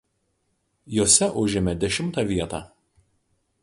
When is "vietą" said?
2.35-2.67